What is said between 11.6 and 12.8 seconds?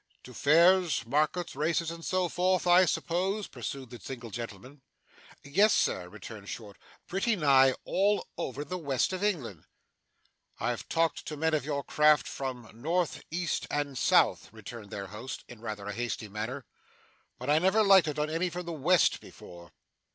your craft from